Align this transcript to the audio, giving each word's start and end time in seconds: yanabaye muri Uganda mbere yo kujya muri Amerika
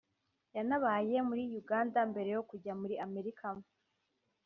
yanabaye 0.55 1.15
muri 1.27 1.43
Uganda 1.61 1.99
mbere 2.11 2.29
yo 2.35 2.41
kujya 2.49 2.73
muri 2.81 2.95
Amerika 3.05 3.47